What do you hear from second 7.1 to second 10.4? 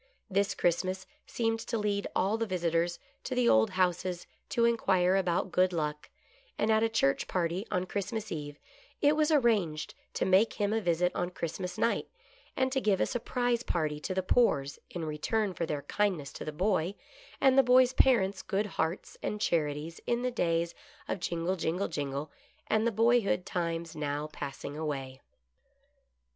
party on Christmas eve, it was arranged to